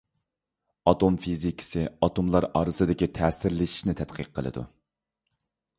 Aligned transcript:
ئاتوم 0.91 1.19
فىزىكىسى 1.25 1.83
ئاتوملار 2.07 2.49
ئارىسىدىكى 2.61 3.11
تەسىرلىشىشنى 3.19 3.97
تەتقىق 4.03 4.35
قىلىدۇ. 4.41 4.65